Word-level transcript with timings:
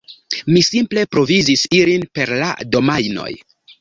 Mi 0.53 0.61
simple 0.67 1.03
provizis 1.15 1.65
ilin 1.81 2.07
per 2.19 2.33
la 2.45 2.49
domajnoj. 2.77 3.29